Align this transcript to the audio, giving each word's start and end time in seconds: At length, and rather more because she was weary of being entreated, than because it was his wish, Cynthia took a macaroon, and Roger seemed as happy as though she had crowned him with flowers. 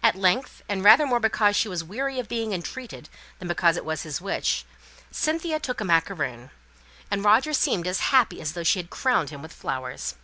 At 0.00 0.14
length, 0.14 0.62
and 0.68 0.84
rather 0.84 1.04
more 1.08 1.18
because 1.18 1.56
she 1.56 1.66
was 1.68 1.82
weary 1.82 2.20
of 2.20 2.28
being 2.28 2.52
entreated, 2.52 3.08
than 3.40 3.48
because 3.48 3.76
it 3.76 3.84
was 3.84 4.02
his 4.04 4.20
wish, 4.20 4.64
Cynthia 5.10 5.58
took 5.58 5.80
a 5.80 5.84
macaroon, 5.84 6.50
and 7.10 7.24
Roger 7.24 7.52
seemed 7.52 7.88
as 7.88 7.98
happy 8.14 8.40
as 8.40 8.52
though 8.52 8.62
she 8.62 8.78
had 8.78 8.90
crowned 8.90 9.30
him 9.30 9.42
with 9.42 9.52
flowers. 9.52 10.14